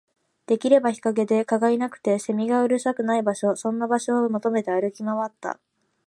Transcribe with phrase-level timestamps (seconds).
[0.47, 5.59] できれば日陰で、蚊がいなくて、蝉がうるさくない場所、そんな場所を求めて歩き回った